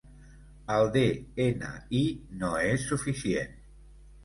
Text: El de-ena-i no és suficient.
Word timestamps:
El 0.75 0.89
de-ena-i 0.95 2.01
no 2.41 2.51
és 2.73 2.89
suficient. 2.95 3.57